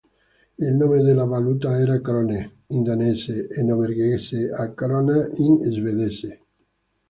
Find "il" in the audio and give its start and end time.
0.57-0.73